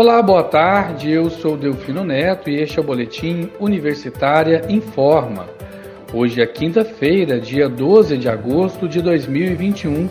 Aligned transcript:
Olá, 0.00 0.22
boa 0.22 0.44
tarde. 0.44 1.10
Eu 1.10 1.28
sou 1.28 1.56
Delfino 1.56 2.04
Neto 2.04 2.48
e 2.48 2.62
este 2.62 2.78
é 2.78 2.80
o 2.80 2.84
Boletim 2.84 3.50
Universitária 3.58 4.62
Informa. 4.68 5.46
Hoje 6.14 6.40
é 6.40 6.46
quinta-feira, 6.46 7.40
dia 7.40 7.68
12 7.68 8.16
de 8.16 8.28
agosto 8.28 8.88
de 8.88 9.02
2021. 9.02 10.08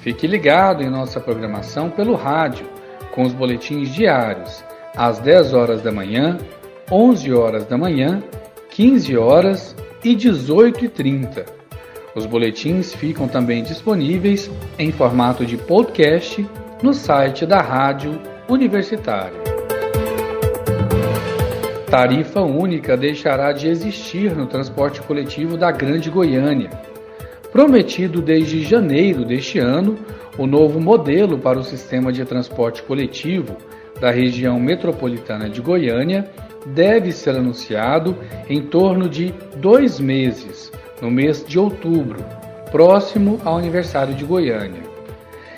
Fique 0.00 0.26
ligado 0.26 0.82
em 0.82 0.90
nossa 0.90 1.18
programação 1.18 1.88
pelo 1.88 2.14
rádio, 2.14 2.66
com 3.10 3.22
os 3.22 3.32
boletins 3.32 3.88
diários, 3.88 4.62
às 4.94 5.18
10 5.18 5.54
horas 5.54 5.80
da 5.80 5.90
manhã, 5.90 6.36
11 6.92 7.32
horas 7.32 7.64
da 7.64 7.78
manhã, 7.78 8.22
15 8.68 9.16
horas 9.16 9.74
e 10.04 10.14
18 10.14 10.84
e 10.84 10.88
30. 10.90 11.46
Os 12.14 12.26
boletins 12.26 12.92
ficam 12.94 13.26
também 13.26 13.62
disponíveis 13.62 14.50
em 14.78 14.92
formato 14.92 15.46
de 15.46 15.56
podcast 15.56 16.46
no 16.82 16.92
site 16.92 17.46
da 17.46 17.62
Rádio 17.62 18.35
Universitária. 18.48 19.40
Tarifa 21.90 22.42
única 22.42 22.96
deixará 22.96 23.52
de 23.52 23.68
existir 23.68 24.34
no 24.36 24.46
transporte 24.46 25.00
coletivo 25.02 25.56
da 25.56 25.72
Grande 25.72 26.10
Goiânia. 26.10 26.70
Prometido 27.50 28.22
desde 28.22 28.62
janeiro 28.62 29.24
deste 29.24 29.58
ano, 29.58 29.98
o 30.38 30.46
novo 30.46 30.80
modelo 30.80 31.38
para 31.38 31.58
o 31.58 31.64
sistema 31.64 32.12
de 32.12 32.24
transporte 32.24 32.82
coletivo 32.82 33.56
da 34.00 34.10
região 34.10 34.60
metropolitana 34.60 35.48
de 35.48 35.60
Goiânia 35.60 36.30
deve 36.66 37.12
ser 37.12 37.36
anunciado 37.36 38.16
em 38.48 38.62
torno 38.62 39.08
de 39.08 39.32
dois 39.56 39.98
meses, 39.98 40.70
no 41.00 41.10
mês 41.10 41.44
de 41.44 41.58
outubro, 41.58 42.24
próximo 42.70 43.40
ao 43.44 43.56
aniversário 43.56 44.14
de 44.14 44.24
Goiânia. 44.24 44.95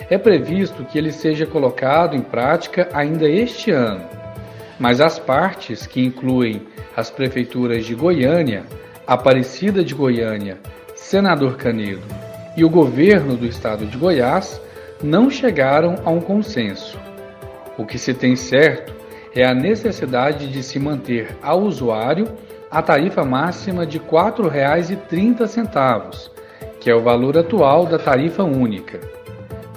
É 0.09 0.17
previsto 0.17 0.83
que 0.85 0.97
ele 0.97 1.11
seja 1.11 1.45
colocado 1.45 2.15
em 2.15 2.21
prática 2.21 2.89
ainda 2.93 3.29
este 3.29 3.69
ano, 3.69 4.03
mas 4.79 4.99
as 4.99 5.19
partes, 5.19 5.85
que 5.85 6.03
incluem 6.03 6.63
as 6.97 7.11
prefeituras 7.11 7.85
de 7.85 7.93
Goiânia, 7.93 8.63
Aparecida 9.05 9.83
de 9.83 9.93
Goiânia, 9.93 10.57
Senador 10.95 11.57
Canedo 11.57 12.01
e 12.57 12.65
o 12.65 12.69
governo 12.69 13.37
do 13.37 13.45
estado 13.45 13.85
de 13.85 13.97
Goiás, 13.97 14.59
não 15.01 15.29
chegaram 15.29 15.95
a 16.03 16.09
um 16.09 16.19
consenso. 16.19 16.99
O 17.77 17.85
que 17.85 17.97
se 17.97 18.13
tem 18.13 18.35
certo 18.35 18.93
é 19.35 19.45
a 19.45 19.53
necessidade 19.53 20.51
de 20.51 20.63
se 20.63 20.79
manter 20.79 21.37
ao 21.41 21.61
usuário 21.61 22.27
a 22.69 22.81
tarifa 22.81 23.23
máxima 23.23 23.85
de 23.85 23.97
R$ 23.97 24.03
4,30, 24.11 26.29
que 26.79 26.89
é 26.89 26.95
o 26.95 27.01
valor 27.01 27.37
atual 27.37 27.85
da 27.85 27.97
tarifa 27.97 28.43
única. 28.43 28.99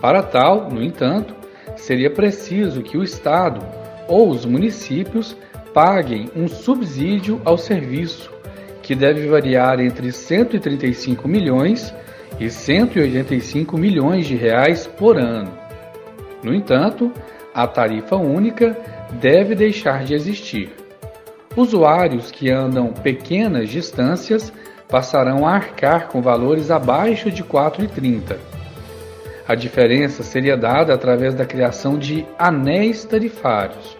Para 0.02 0.20
tal, 0.20 0.68
no 0.68 0.82
entanto, 0.82 1.32
seria 1.76 2.10
preciso 2.10 2.82
que 2.82 2.98
o 2.98 3.04
Estado 3.04 3.64
ou 4.08 4.30
os 4.30 4.44
municípios 4.44 5.36
paguem 5.72 6.28
um 6.34 6.48
subsídio 6.48 7.40
ao 7.44 7.56
serviço, 7.56 8.32
que 8.82 8.96
deve 8.96 9.28
variar 9.28 9.78
entre 9.78 10.10
135 10.10 11.28
milhões 11.28 11.94
e 12.40 12.50
185 12.50 13.78
milhões 13.78 14.26
de 14.26 14.34
reais 14.34 14.88
por 14.88 15.16
ano. 15.16 15.52
No 16.42 16.52
entanto, 16.52 17.12
a 17.54 17.64
tarifa 17.68 18.16
única 18.16 18.76
deve 19.12 19.54
deixar 19.54 20.02
de 20.02 20.14
existir. 20.14 20.72
Usuários 21.56 22.32
que 22.32 22.50
andam 22.50 22.88
pequenas 22.88 23.68
distâncias 23.68 24.52
passarão 24.88 25.46
a 25.46 25.54
arcar 25.54 26.08
com 26.08 26.20
valores 26.20 26.72
abaixo 26.72 27.30
de 27.30 27.42
R$ 27.42 27.48
4,30 27.48 28.51
a 29.46 29.54
diferença 29.54 30.22
seria 30.22 30.56
dada 30.56 30.94
através 30.94 31.34
da 31.34 31.44
criação 31.44 31.98
de 31.98 32.24
anéis 32.38 33.04
tarifários, 33.04 33.96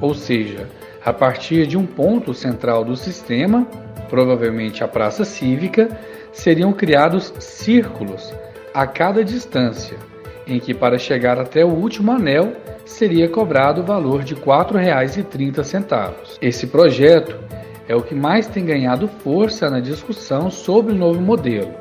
ou 0.00 0.14
seja, 0.14 0.68
a 1.04 1.12
partir 1.12 1.66
de 1.66 1.76
um 1.76 1.84
ponto 1.84 2.32
central 2.32 2.84
do 2.84 2.96
sistema, 2.96 3.66
provavelmente 4.08 4.82
a 4.82 4.88
praça 4.88 5.24
cívica, 5.24 5.88
seriam 6.32 6.72
criados 6.72 7.32
círculos 7.38 8.32
a 8.72 8.86
cada 8.86 9.22
distância, 9.22 9.96
em 10.46 10.58
que 10.58 10.74
para 10.74 10.98
chegar 10.98 11.38
até 11.38 11.64
o 11.64 11.68
último 11.68 12.12
anel 12.12 12.52
seria 12.84 13.28
cobrado 13.28 13.82
o 13.82 13.84
valor 13.84 14.22
de 14.22 14.34
R$ 14.34 14.40
4,30. 14.40 16.38
Esse 16.40 16.66
projeto 16.66 17.36
é 17.88 17.94
o 17.94 18.02
que 18.02 18.14
mais 18.14 18.46
tem 18.46 18.64
ganhado 18.64 19.08
força 19.08 19.70
na 19.70 19.80
discussão 19.80 20.50
sobre 20.50 20.92
o 20.92 20.96
novo 20.96 21.20
modelo. 21.20 21.72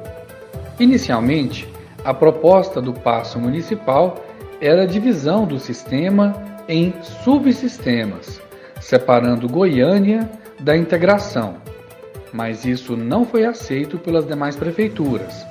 Inicialmente, 0.80 1.68
a 2.04 2.14
proposta 2.14 2.82
do 2.82 2.94
passo 2.94 3.40
municipal 3.40 4.18
era 4.60 4.84
a 4.84 4.88
divisão 4.88 5.46
do 5.46 5.60
sistema 5.60 6.34
em 6.68 6.94
subsistemas, 7.24 8.42
separando 8.80 9.48
Goiânia 9.48 10.30
da 10.60 10.76
integração. 10.76 11.56
Mas 12.32 12.66
isso 12.66 12.98
não 12.98 13.26
foi 13.26 13.46
aceito 13.46 13.98
pelas 13.98 14.26
demais 14.26 14.56
prefeituras 14.56 15.46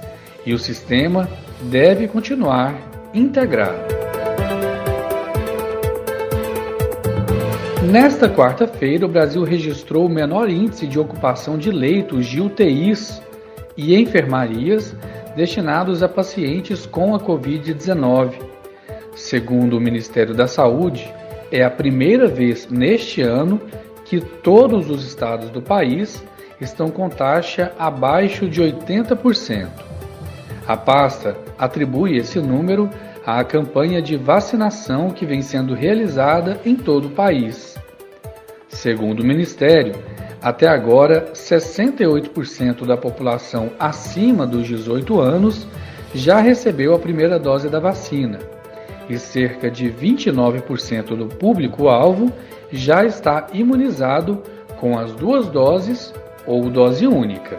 e 0.45 0.53
o 0.53 0.59
sistema 0.59 1.29
deve 1.63 2.09
continuar 2.09 2.75
integrado. 3.15 4.03
Nesta 7.91 8.29
quarta-feira, 8.29 9.07
o 9.07 9.09
Brasil 9.09 9.43
registrou 9.45 10.07
o 10.07 10.09
menor 10.09 10.49
índice 10.49 10.87
de 10.87 10.99
ocupação 10.99 11.59
de 11.59 11.71
leitos 11.71 12.27
de 12.27 12.41
UTIs 12.41 13.21
e 13.77 13.95
enfermarias 13.95 14.95
destinados 15.37 16.03
a 16.03 16.09
pacientes 16.09 16.87
com 16.87 17.15
a 17.15 17.21
Covid-19. 17.21 18.33
Segundo 19.15 19.77
o 19.77 19.81
Ministério 19.81 20.35
da 20.35 20.47
Saúde, 20.47 21.13
é 21.51 21.63
a 21.63 21.71
primeira 21.71 22.27
vez 22.27 22.69
neste 22.69 23.21
ano 23.21 23.61
que 24.05 24.21
todos 24.21 24.91
os 24.91 25.07
estados 25.07 25.51
do 25.51 25.61
país 25.61 26.23
estão 26.61 26.91
com 26.91 27.09
taxa 27.09 27.73
abaixo 27.79 28.49
de 28.49 28.63
80%. 28.63 29.69
A 30.67 30.77
pasta 30.77 31.37
atribui 31.59 32.17
esse 32.17 32.39
número 32.39 32.89
à 33.27 33.43
campanha 33.45 34.01
de 34.01 34.17
vacinação 34.17 35.11
que 35.11 35.27
vem 35.27 35.43
sendo 35.43 35.75
realizada 35.75 36.61
em 36.65 36.77
todo 36.77 37.09
o 37.09 37.11
país. 37.11 37.77
Segundo 38.69 39.21
o 39.21 39.27
Ministério, 39.27 39.95
até 40.43 40.67
agora, 40.67 41.31
68% 41.33 42.85
da 42.85 42.97
população 42.97 43.71
acima 43.79 44.45
dos 44.45 44.67
18 44.67 45.21
anos 45.21 45.67
já 46.13 46.41
recebeu 46.41 46.95
a 46.95 46.99
primeira 46.99 47.39
dose 47.39 47.69
da 47.69 47.79
vacina 47.79 48.41
e 49.09 49.19
cerca 49.19 49.71
de 49.71 49.89
29% 49.89 51.17
do 51.17 51.27
público-alvo 51.27 52.33
já 52.73 53.05
está 53.05 53.47
imunizado 53.53 54.43
com 54.81 54.99
as 54.99 55.13
duas 55.13 55.47
doses 55.47 56.13
ou 56.45 56.69
dose 56.69 57.07
única. 57.07 57.57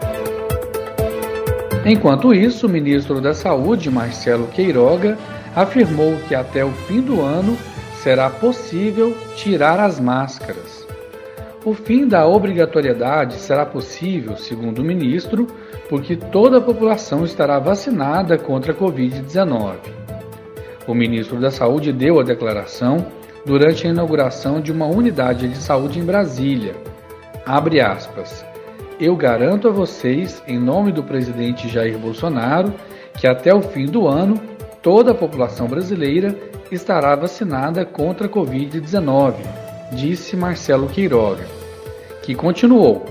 Enquanto 1.86 2.34
isso, 2.34 2.66
o 2.66 2.70
ministro 2.70 3.20
da 3.20 3.32
Saúde, 3.32 3.90
Marcelo 3.90 4.46
Queiroga, 4.48 5.16
afirmou 5.56 6.16
que 6.28 6.34
até 6.34 6.64
o 6.64 6.70
fim 6.70 7.00
do 7.00 7.22
ano 7.22 7.56
será 8.02 8.28
possível 8.28 9.16
tirar 9.36 9.80
as 9.80 9.98
máscaras. 9.98 10.86
O 11.64 11.72
fim 11.72 12.06
da 12.06 12.26
obrigatoriedade 12.26 13.36
será 13.36 13.64
possível, 13.64 14.36
segundo 14.36 14.80
o 14.80 14.84
ministro, 14.84 15.46
porque 15.88 16.14
toda 16.14 16.58
a 16.58 16.60
população 16.60 17.24
estará 17.24 17.58
vacinada 17.58 18.36
contra 18.36 18.72
a 18.72 18.74
Covid-19. 18.74 19.76
O 20.86 20.94
ministro 20.94 21.40
da 21.40 21.50
Saúde 21.50 21.90
deu 21.90 22.20
a 22.20 22.22
declaração 22.22 23.06
durante 23.46 23.86
a 23.86 23.90
inauguração 23.90 24.60
de 24.60 24.70
uma 24.70 24.84
unidade 24.84 25.48
de 25.48 25.56
saúde 25.56 25.98
em 25.98 26.04
Brasília. 26.04 26.74
Abre 27.46 27.80
aspas. 27.80 28.44
Eu 29.00 29.16
garanto 29.16 29.66
a 29.66 29.72
vocês, 29.72 30.42
em 30.46 30.58
nome 30.58 30.92
do 30.92 31.02
presidente 31.02 31.66
Jair 31.66 31.96
Bolsonaro, 31.98 32.74
que 33.18 33.26
até 33.26 33.54
o 33.54 33.62
fim 33.62 33.86
do 33.86 34.06
ano 34.06 34.38
toda 34.82 35.12
a 35.12 35.14
população 35.14 35.66
brasileira 35.66 36.36
estará 36.70 37.16
vacinada 37.16 37.86
contra 37.86 38.26
a 38.26 38.30
Covid-19 38.30 39.63
disse 39.92 40.36
Marcelo 40.36 40.88
Queiroga, 40.88 41.44
que 42.22 42.34
continuou: 42.34 43.04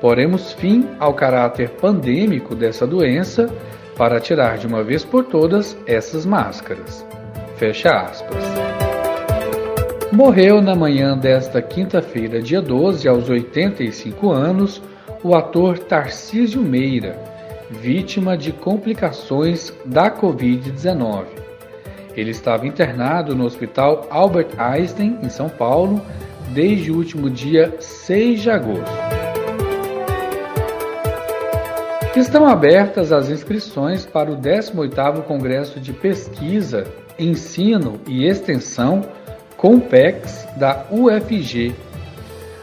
Poremos 0.00 0.52
fim 0.52 0.88
ao 0.98 1.14
caráter 1.14 1.70
pandêmico 1.70 2.54
dessa 2.54 2.86
doença 2.86 3.52
para 3.96 4.20
tirar 4.20 4.58
de 4.58 4.66
uma 4.66 4.82
vez 4.82 5.04
por 5.04 5.24
todas 5.24 5.76
essas 5.86 6.26
máscaras. 6.26 7.04
Fecha 7.56 7.90
aspas. 7.90 8.44
Morreu 10.12 10.60
na 10.60 10.74
manhã 10.74 11.16
desta 11.16 11.60
quinta-feira, 11.60 12.40
dia 12.40 12.62
12, 12.62 13.08
aos 13.08 13.28
85 13.28 14.30
anos, 14.30 14.82
o 15.24 15.34
ator 15.34 15.78
Tarcísio 15.78 16.62
Meira, 16.62 17.18
vítima 17.70 18.36
de 18.36 18.52
complicações 18.52 19.72
da 19.84 20.10
Covid-19. 20.10 21.24
Ele 22.16 22.30
estava 22.30 22.66
internado 22.66 23.34
no 23.34 23.44
Hospital 23.44 24.06
Albert 24.10 24.50
Einstein, 24.56 25.18
em 25.22 25.28
São 25.28 25.48
Paulo, 25.48 26.00
desde 26.52 26.90
o 26.90 26.96
último 26.96 27.28
dia 27.28 27.74
6 27.80 28.42
de 28.42 28.50
agosto. 28.50 29.04
Estão 32.16 32.46
abertas 32.46 33.10
as 33.10 33.28
inscrições 33.28 34.06
para 34.06 34.30
o 34.30 34.36
18º 34.36 35.22
Congresso 35.22 35.80
de 35.80 35.92
Pesquisa, 35.92 36.84
Ensino 37.18 38.00
e 38.06 38.24
Extensão 38.24 39.02
Compex 39.56 40.46
da 40.56 40.86
UFG. 40.92 41.74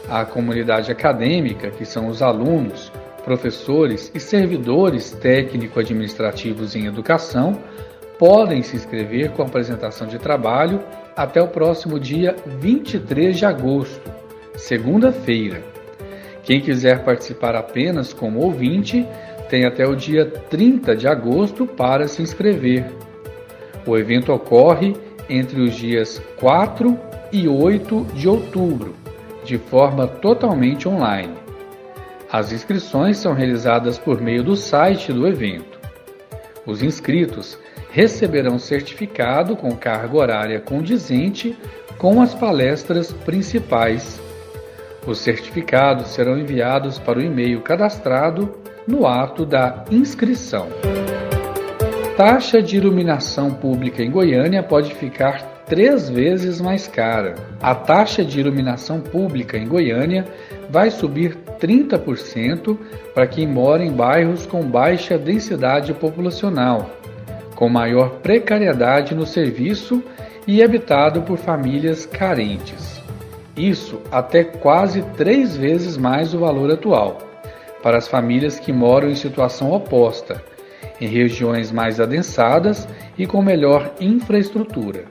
A 0.08 0.24
comunidade 0.24 0.90
acadêmica, 0.90 1.70
que 1.70 1.84
são 1.84 2.08
os 2.08 2.22
alunos, 2.22 2.90
professores 3.24 4.10
e 4.14 4.20
servidores 4.20 5.10
técnico-administrativos 5.12 6.74
em 6.74 6.86
educação, 6.86 7.58
podem 8.22 8.62
se 8.62 8.76
inscrever 8.76 9.32
com 9.32 9.42
apresentação 9.42 10.06
de 10.06 10.16
trabalho 10.16 10.80
até 11.16 11.42
o 11.42 11.48
próximo 11.48 11.98
dia 11.98 12.36
23 12.60 13.36
de 13.36 13.44
agosto, 13.44 14.12
segunda-feira. 14.54 15.60
Quem 16.44 16.60
quiser 16.60 17.02
participar 17.02 17.56
apenas 17.56 18.12
como 18.12 18.38
ouvinte, 18.38 19.04
tem 19.50 19.64
até 19.64 19.88
o 19.88 19.96
dia 19.96 20.24
30 20.24 20.94
de 20.94 21.08
agosto 21.08 21.66
para 21.66 22.06
se 22.06 22.22
inscrever. 22.22 22.84
O 23.84 23.96
evento 23.96 24.32
ocorre 24.32 24.94
entre 25.28 25.60
os 25.60 25.74
dias 25.74 26.22
4 26.38 26.96
e 27.32 27.48
8 27.48 28.06
de 28.14 28.28
outubro, 28.28 28.94
de 29.44 29.58
forma 29.58 30.06
totalmente 30.06 30.88
online. 30.88 31.34
As 32.30 32.52
inscrições 32.52 33.16
são 33.16 33.34
realizadas 33.34 33.98
por 33.98 34.20
meio 34.20 34.44
do 34.44 34.54
site 34.54 35.12
do 35.12 35.26
evento. 35.26 35.80
Os 36.64 36.84
inscritos 36.84 37.58
receberão 37.92 38.58
certificado 38.58 39.54
com 39.54 39.76
carga 39.76 40.16
horária 40.16 40.60
condizente 40.60 41.56
com 41.98 42.20
as 42.20 42.34
palestras 42.34 43.12
principais. 43.12 44.20
Os 45.06 45.18
certificados 45.18 46.08
serão 46.08 46.38
enviados 46.38 46.98
para 46.98 47.18
o 47.18 47.22
e-mail 47.22 47.60
cadastrado 47.60 48.56
no 48.88 49.06
ato 49.06 49.44
da 49.44 49.84
inscrição. 49.90 50.68
Taxa 52.16 52.62
de 52.62 52.76
iluminação 52.76 53.50
pública 53.50 54.02
em 54.02 54.10
Goiânia 54.10 54.62
pode 54.62 54.94
ficar 54.94 55.64
três 55.66 56.08
vezes 56.08 56.60
mais 56.60 56.88
cara. 56.88 57.34
A 57.60 57.74
taxa 57.74 58.24
de 58.24 58.40
iluminação 58.40 59.00
pública 59.00 59.58
em 59.58 59.66
Goiânia 59.66 60.26
vai 60.70 60.90
subir 60.90 61.36
30% 61.60 62.76
para 63.14 63.26
quem 63.26 63.46
mora 63.46 63.84
em 63.84 63.92
bairros 63.92 64.46
com 64.46 64.62
baixa 64.62 65.18
densidade 65.18 65.92
populacional, 65.94 66.90
com 67.62 67.68
maior 67.68 68.18
precariedade 68.18 69.14
no 69.14 69.24
serviço 69.24 70.02
e 70.48 70.64
habitado 70.64 71.22
por 71.22 71.38
famílias 71.38 72.04
carentes. 72.04 73.00
Isso 73.56 74.00
até 74.10 74.42
quase 74.42 75.00
três 75.16 75.56
vezes 75.56 75.96
mais 75.96 76.34
o 76.34 76.40
valor 76.40 76.72
atual, 76.72 77.18
para 77.80 77.98
as 77.98 78.08
famílias 78.08 78.58
que 78.58 78.72
moram 78.72 79.08
em 79.08 79.14
situação 79.14 79.70
oposta, 79.70 80.42
em 81.00 81.06
regiões 81.06 81.70
mais 81.70 82.00
adensadas 82.00 82.88
e 83.16 83.28
com 83.28 83.40
melhor 83.40 83.94
infraestrutura. 84.00 85.04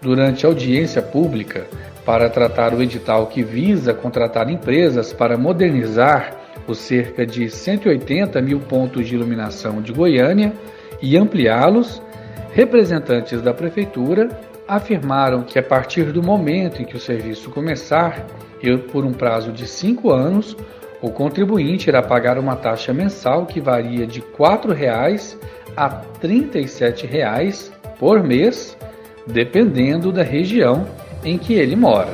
Durante 0.00 0.46
a 0.46 0.50
audiência 0.50 1.02
pública, 1.02 1.66
para 2.06 2.30
tratar 2.30 2.72
o 2.72 2.80
edital 2.84 3.26
que 3.26 3.42
visa 3.42 3.92
contratar 3.92 4.48
empresas 4.48 5.12
para 5.12 5.36
modernizar 5.36 6.36
os 6.68 6.78
cerca 6.78 7.26
de 7.26 7.50
180 7.50 8.40
mil 8.40 8.60
pontos 8.60 9.08
de 9.08 9.16
iluminação 9.16 9.82
de 9.82 9.92
Goiânia 9.92 10.52
e 11.00 11.16
ampliá-los, 11.16 12.02
representantes 12.52 13.42
da 13.42 13.52
Prefeitura 13.52 14.28
afirmaram 14.66 15.42
que 15.42 15.58
a 15.58 15.62
partir 15.62 16.12
do 16.12 16.22
momento 16.22 16.80
em 16.80 16.84
que 16.84 16.96
o 16.96 17.00
serviço 17.00 17.50
começar, 17.50 18.26
e 18.62 18.76
por 18.76 19.04
um 19.04 19.12
prazo 19.12 19.52
de 19.52 19.66
cinco 19.66 20.10
anos, 20.10 20.56
o 21.02 21.10
contribuinte 21.10 21.88
irá 21.88 22.02
pagar 22.02 22.38
uma 22.38 22.56
taxa 22.56 22.92
mensal 22.92 23.44
que 23.44 23.60
varia 23.60 24.06
de 24.06 24.20
R$ 24.20 24.26
4,00 24.38 25.36
a 25.76 25.88
R$ 25.88 26.04
37,00 26.22 27.70
por 27.98 28.22
mês, 28.22 28.76
dependendo 29.26 30.10
da 30.10 30.22
região 30.22 30.86
em 31.22 31.36
que 31.36 31.54
ele 31.54 31.76
mora. 31.76 32.10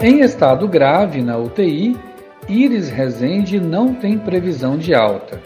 Em 0.00 0.20
estado 0.20 0.68
grave 0.68 1.22
na 1.22 1.38
UTI, 1.38 1.96
Iris 2.48 2.88
Rezende 2.88 3.58
não 3.58 3.94
tem 3.94 4.18
previsão 4.18 4.76
de 4.76 4.94
alta. 4.94 5.40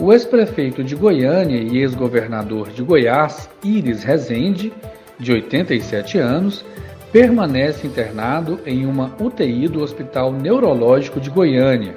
O 0.00 0.12
ex-prefeito 0.12 0.84
de 0.84 0.94
Goiânia 0.94 1.60
e 1.60 1.78
ex-governador 1.78 2.70
de 2.70 2.84
Goiás, 2.84 3.50
Iris 3.64 4.04
Rezende, 4.04 4.72
de 5.18 5.32
87 5.32 6.18
anos, 6.18 6.64
permanece 7.10 7.84
internado 7.84 8.60
em 8.64 8.86
uma 8.86 9.16
UTI 9.20 9.66
do 9.66 9.82
Hospital 9.82 10.32
Neurológico 10.32 11.18
de 11.18 11.28
Goiânia. 11.28 11.96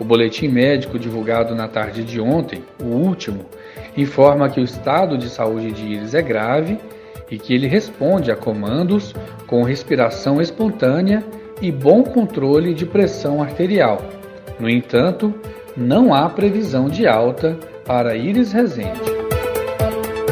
O 0.00 0.04
boletim 0.04 0.48
médico 0.48 0.98
divulgado 0.98 1.54
na 1.54 1.68
tarde 1.68 2.02
de 2.02 2.20
ontem, 2.20 2.64
o 2.82 2.86
último, 2.86 3.46
informa 3.96 4.50
que 4.50 4.60
o 4.60 4.64
estado 4.64 5.16
de 5.16 5.28
saúde 5.28 5.70
de 5.70 5.86
Iris 5.86 6.14
é 6.14 6.22
grave 6.22 6.80
e 7.30 7.38
que 7.38 7.54
ele 7.54 7.68
responde 7.68 8.32
a 8.32 8.36
comandos 8.36 9.14
com 9.46 9.62
respiração 9.62 10.40
espontânea 10.40 11.22
e 11.62 11.70
bom 11.70 12.02
controle 12.02 12.74
de 12.74 12.84
pressão 12.84 13.40
arterial. 13.40 14.02
No 14.58 14.68
entanto, 14.68 15.32
não 15.76 16.12
há 16.14 16.28
previsão 16.28 16.88
de 16.88 17.06
alta 17.06 17.58
para 17.84 18.16
Iris 18.16 18.52
Rezende. 18.52 19.00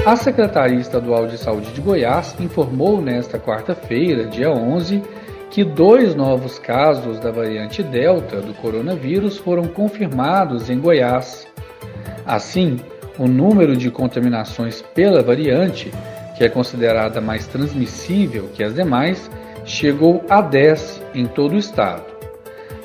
A 0.06 0.17
Secretaria 0.17 0.79
Estadual 0.79 1.26
de 1.26 1.37
Saúde 1.37 1.73
de 1.73 1.81
Goiás 1.81 2.35
informou 2.40 3.00
nesta 3.00 3.38
quarta-feira, 3.38 4.26
dia 4.26 4.50
11, 4.50 5.02
que 5.50 5.64
dois 5.64 6.14
novos 6.14 6.58
casos 6.58 7.19
da 7.19 7.31
variante 7.31 7.82
Delta 7.82 8.40
do 8.40 8.55
coronavírus 8.55 9.38
foram 9.38 9.64
confirmados 9.64 10.70
em 10.70 10.79
Goiás. 10.79 11.46
Assim, 12.25 12.79
o 13.19 13.26
número 13.26 13.76
de 13.76 13.91
contaminações 13.91 14.82
pela 14.94 15.23
variante 15.23 15.91
que 16.38 16.44
é 16.44 16.49
considerada 16.49 17.20
mais 17.20 17.49
transmissível 17.49 18.49
que 18.55 18.62
as 18.62 18.73
demais, 18.73 19.29
chegou 19.64 20.25
a 20.31 20.41
10 20.41 21.02
em 21.12 21.26
todo 21.26 21.56
o 21.56 21.58
estado. 21.58 22.05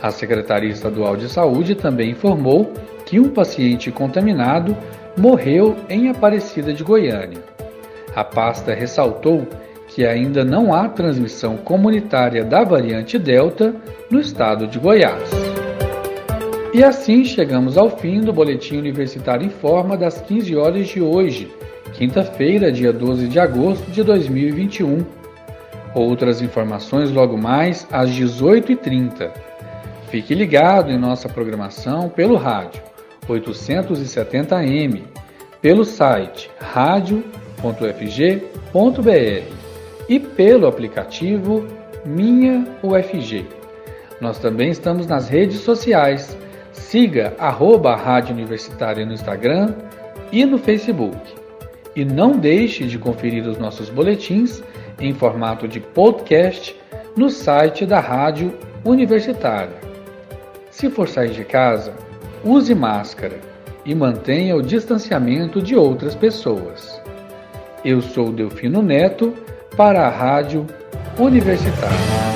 A 0.04 0.12
Secretaria 0.12 0.70
Estadual 0.70 1.16
de 1.16 1.30
Saúde 1.30 1.76
também 1.76 2.12
informou 2.12 2.74
que 3.06 3.22
um 3.22 3.30
paciente 3.30 3.90
contaminado 3.90 4.76
morreu 5.18 5.78
em 5.90 6.10
Aparecida 6.10 6.74
de 6.74 6.84
Goiânia. 6.84 7.42
A 8.14 8.22
pasta 8.22 8.74
ressaltou 8.74 9.48
que 9.88 10.06
ainda 10.06 10.44
não 10.44 10.74
há 10.74 10.90
transmissão 10.90 11.56
comunitária 11.56 12.44
da 12.44 12.66
variante 12.66 13.18
Delta 13.18 13.74
no 14.12 14.20
estado 14.20 14.68
de 14.68 14.78
Goiás. 14.78 15.32
E 16.74 16.84
assim 16.84 17.24
chegamos 17.24 17.78
ao 17.78 17.90
fim 17.90 18.20
do 18.20 18.34
Boletim 18.34 18.76
Universitário 18.80 19.46
em 19.46 19.50
Forma 19.50 19.96
das 19.96 20.20
15 20.20 20.54
horas 20.58 20.88
de 20.90 21.02
hoje 21.02 21.50
quinta-feira, 21.94 22.74
dia 22.74 22.92
12 22.92 23.30
de 23.30 23.40
agosto 23.40 23.90
de 23.90 24.04
2021. 24.04 25.06
Outras 25.96 26.42
informações 26.42 27.10
logo 27.10 27.38
mais 27.38 27.88
às 27.90 28.10
18h30. 28.10 29.53
Fique 30.14 30.36
ligado 30.36 30.92
em 30.92 30.98
nossa 31.00 31.28
programação 31.28 32.08
pelo 32.08 32.36
rádio 32.36 32.84
870m, 33.28 35.02
pelo 35.60 35.84
site 35.84 36.52
radio.fg.br 36.60 37.24
e 40.08 40.20
pelo 40.20 40.68
aplicativo 40.68 41.66
Minha 42.06 42.64
UFG. 42.84 43.48
Nós 44.22 44.38
também 44.38 44.70
estamos 44.70 45.08
nas 45.08 45.30
redes 45.30 45.62
sociais. 45.62 46.38
Siga 46.72 47.34
arroba 47.40 47.96
Rádio 47.96 48.36
Universitária 48.36 49.04
no 49.08 49.14
Instagram 49.14 49.74
e 50.32 50.46
no 50.46 50.60
Facebook. 50.60 51.18
E 51.96 52.06
não 52.06 52.38
deixe 52.38 52.84
de 52.84 53.00
conferir 53.00 53.48
os 53.48 53.58
nossos 53.58 53.90
boletins 53.90 54.62
em 55.00 55.12
formato 55.12 55.68
de 55.68 55.80
podcast 55.80 56.80
no 57.18 57.32
site 57.32 57.84
da 57.84 58.00
Rádio 58.00 58.56
Universitária. 58.86 59.93
Se 60.74 60.90
for 60.90 61.08
sair 61.08 61.30
de 61.30 61.46
casa, 61.46 61.94
use 62.44 62.74
máscara 62.74 63.40
e 63.86 63.94
mantenha 63.94 64.56
o 64.56 64.62
distanciamento 64.62 65.62
de 65.62 65.76
outras 65.76 66.16
pessoas. 66.16 67.00
Eu 67.86 68.02
sou 68.02 68.32
Delfino 68.32 68.82
Neto 68.82 69.36
para 69.78 70.08
a 70.08 70.10
Rádio 70.10 70.66
Universitária. 71.20 72.33